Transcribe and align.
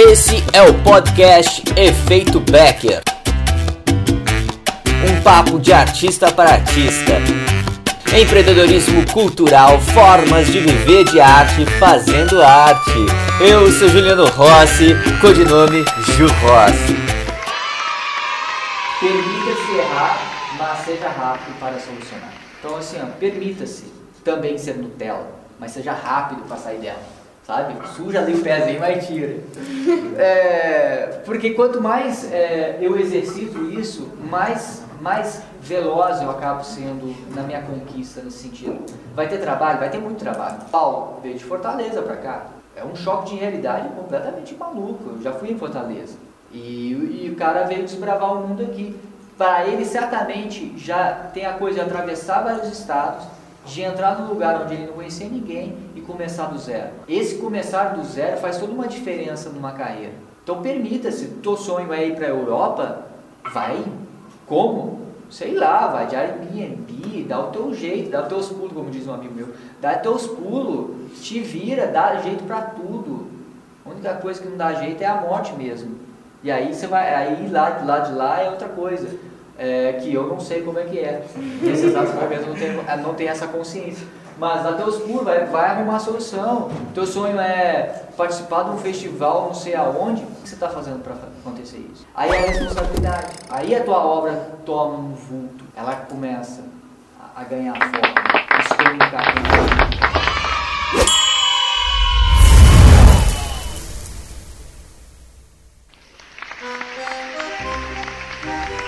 Esse 0.00 0.36
é 0.52 0.62
o 0.62 0.80
podcast 0.84 1.60
Efeito 1.76 2.38
Becker. 2.38 3.02
Um 5.04 5.20
papo 5.24 5.58
de 5.58 5.72
artista 5.72 6.32
para 6.32 6.50
artista. 6.50 7.14
Empreendedorismo 8.16 9.04
cultural, 9.12 9.80
formas 9.80 10.46
de 10.46 10.60
viver 10.60 11.02
de 11.02 11.20
arte 11.20 11.66
fazendo 11.80 12.40
arte. 12.40 12.92
Eu 13.40 13.72
sou 13.72 13.88
Juliano 13.88 14.24
Rossi, 14.26 14.94
codinome 15.20 15.84
Ju 16.16 16.28
Rossi. 16.28 16.94
Permita-se 19.00 19.78
errar, 19.78 20.20
mas 20.56 20.84
seja 20.84 21.08
rápido 21.08 21.58
para 21.58 21.76
solucionar. 21.80 22.32
Então, 22.60 22.76
assim, 22.76 23.00
permita-se 23.18 23.92
também 24.22 24.56
ser 24.58 24.76
Nutella, 24.76 25.26
mas 25.58 25.72
seja 25.72 25.92
rápido 25.92 26.42
para 26.42 26.56
sair 26.56 26.78
dela, 26.78 27.02
sabe? 27.48 27.74
Suja 27.96 28.20
ali 28.20 28.34
o 28.34 28.42
pezinho, 28.42 28.78
mas 28.78 29.06
tira. 29.06 29.38
É, 30.18 31.22
porque 31.24 31.50
quanto 31.54 31.80
mais 31.80 32.30
é, 32.30 32.76
eu 32.78 32.98
exercito 32.98 33.70
isso, 33.70 34.12
mais, 34.30 34.82
mais 35.00 35.42
veloz 35.62 36.20
eu 36.20 36.30
acabo 36.30 36.62
sendo 36.62 37.14
na 37.34 37.42
minha 37.42 37.62
conquista 37.62 38.20
nesse 38.20 38.38
sentido. 38.38 38.84
Vai 39.14 39.28
ter 39.28 39.38
trabalho? 39.38 39.78
Vai 39.78 39.88
ter 39.88 39.98
muito 39.98 40.18
trabalho. 40.18 40.58
Paulo 40.70 41.20
veio 41.22 41.38
de 41.38 41.44
Fortaleza 41.44 42.02
para 42.02 42.16
cá. 42.16 42.46
É 42.76 42.84
um 42.84 42.94
choque 42.94 43.30
de 43.30 43.36
realidade 43.36 43.88
completamente 43.90 44.54
maluco. 44.54 45.14
Eu 45.16 45.22
já 45.22 45.32
fui 45.32 45.50
em 45.50 45.58
Fortaleza. 45.58 46.18
E, 46.52 47.22
e 47.24 47.30
o 47.32 47.36
cara 47.36 47.64
veio 47.64 47.82
desbravar 47.82 48.34
o 48.34 48.46
mundo 48.46 48.62
aqui. 48.62 48.94
Para 49.38 49.66
ele, 49.66 49.86
certamente, 49.86 50.74
já 50.76 51.14
tem 51.32 51.46
a 51.46 51.54
coisa 51.54 51.76
de 51.76 51.86
atravessar 51.86 52.42
vários 52.42 52.68
estados, 52.68 53.24
de 53.66 53.82
entrar 53.82 54.18
num 54.18 54.28
lugar 54.28 54.62
onde 54.62 54.74
ele 54.74 54.86
não 54.86 54.94
conhecia 54.94 55.28
ninguém 55.28 55.76
e 55.94 56.00
começar 56.00 56.46
do 56.46 56.58
zero. 56.58 56.90
Esse 57.08 57.36
começar 57.36 57.94
do 57.94 58.04
zero 58.04 58.38
faz 58.38 58.58
toda 58.58 58.72
uma 58.72 58.88
diferença 58.88 59.50
numa 59.50 59.72
carreira. 59.72 60.12
Então 60.42 60.62
permita-se, 60.62 61.26
teu 61.42 61.56
sonho 61.56 61.92
é 61.92 62.06
ir 62.06 62.14
para 62.14 62.26
a 62.26 62.30
Europa, 62.30 63.06
vai. 63.52 63.84
Como? 64.46 65.06
Sei 65.30 65.54
lá, 65.54 65.88
vai 65.88 66.06
de 66.06 66.16
Airbnb, 66.16 67.24
dá 67.28 67.38
o 67.38 67.50
teu 67.50 67.74
jeito, 67.74 68.10
dá 68.10 68.22
os 68.22 68.28
teus 68.28 68.48
pulos, 68.48 68.72
como 68.72 68.90
diz 68.90 69.06
um 69.06 69.12
amigo 69.12 69.34
meu. 69.34 69.48
Dá 69.78 69.96
os 69.96 70.02
teus 70.02 70.26
pulos, 70.26 71.20
te 71.20 71.40
vira, 71.40 71.86
dá 71.86 72.16
jeito 72.16 72.44
para 72.44 72.62
tudo. 72.62 73.26
A 73.84 73.90
única 73.90 74.14
coisa 74.14 74.40
que 74.40 74.48
não 74.48 74.56
dá 74.56 74.72
jeito 74.72 75.02
é 75.02 75.06
a 75.06 75.20
morte 75.20 75.52
mesmo. 75.52 75.96
E 76.42 76.50
aí 76.50 76.72
você 76.72 76.86
vai, 76.86 77.14
aí 77.14 77.48
lá 77.50 77.82
lado 77.84 78.10
de 78.10 78.14
lá 78.16 78.40
é 78.40 78.48
outra 78.48 78.68
coisa 78.68 79.08
é, 79.58 79.94
que 79.94 80.14
eu 80.14 80.26
não 80.28 80.38
sei 80.38 80.62
como 80.62 80.78
é 80.78 80.84
que 80.84 80.98
é. 80.98 81.22
Nesse 81.60 81.86
exato 81.86 82.12
momento 82.12 82.46
não 82.46 82.54
tem, 82.54 82.68
é, 82.86 82.96
não 82.96 83.14
tem 83.14 83.28
essa 83.28 83.48
consciência. 83.48 84.06
Mas 84.38 84.62
na 84.62 84.70
Deus 84.70 84.98
Puro 84.98 85.24
vai, 85.24 85.44
vai 85.46 85.70
arrumar 85.70 85.96
a 85.96 85.98
solução. 85.98 86.70
Teu 86.94 87.04
sonho 87.04 87.38
é 87.40 88.04
participar 88.16 88.62
de 88.62 88.70
um 88.70 88.78
festival, 88.78 89.46
não 89.46 89.54
sei 89.54 89.74
aonde. 89.74 90.22
O 90.22 90.26
que 90.42 90.48
você 90.48 90.54
está 90.54 90.68
fazendo 90.68 91.02
para 91.02 91.14
acontecer 91.14 91.84
isso? 91.92 92.06
Aí 92.14 92.30
é 92.30 92.38
a 92.38 92.46
responsabilidade. 92.46 93.32
Aí 93.50 93.74
a 93.74 93.82
tua 93.82 93.98
obra 93.98 94.52
toma 94.64 94.94
um 94.94 95.12
vulto. 95.12 95.64
Ela 95.76 95.96
começa 95.96 96.62
a, 97.20 97.40
a 97.40 97.44
ganhar 97.44 97.74
forma, 97.74 98.14
a 98.50 98.62
se 98.62 98.74
comunicar 98.76 99.34
com 99.34 99.40
o 108.84 108.87